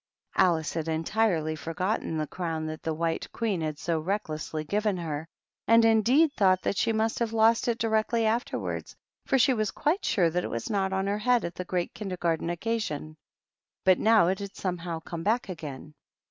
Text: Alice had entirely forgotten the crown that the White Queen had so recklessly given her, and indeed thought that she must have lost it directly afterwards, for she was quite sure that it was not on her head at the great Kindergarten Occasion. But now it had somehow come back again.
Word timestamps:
Alice 0.35 0.73
had 0.73 0.87
entirely 0.87 1.55
forgotten 1.55 2.17
the 2.17 2.25
crown 2.25 2.65
that 2.65 2.81
the 2.81 2.91
White 2.95 3.31
Queen 3.31 3.61
had 3.61 3.77
so 3.77 3.99
recklessly 3.99 4.63
given 4.63 4.97
her, 4.97 5.27
and 5.67 5.85
indeed 5.85 6.33
thought 6.33 6.63
that 6.63 6.75
she 6.75 6.91
must 6.91 7.19
have 7.19 7.33
lost 7.33 7.67
it 7.67 7.77
directly 7.77 8.25
afterwards, 8.25 8.95
for 9.27 9.37
she 9.37 9.53
was 9.53 9.69
quite 9.69 10.03
sure 10.03 10.31
that 10.31 10.43
it 10.43 10.49
was 10.49 10.71
not 10.71 10.91
on 10.91 11.05
her 11.05 11.19
head 11.19 11.45
at 11.45 11.53
the 11.53 11.65
great 11.65 11.93
Kindergarten 11.93 12.49
Occasion. 12.49 13.15
But 13.85 13.99
now 13.99 14.25
it 14.27 14.39
had 14.39 14.55
somehow 14.55 15.01
come 15.01 15.21
back 15.21 15.49
again. 15.49 15.93